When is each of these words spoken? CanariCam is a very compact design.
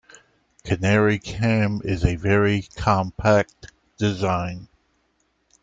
CanariCam 0.63 1.85
is 1.85 2.03
a 2.03 2.15
very 2.15 2.63
compact 2.75 3.71
design. 3.99 4.67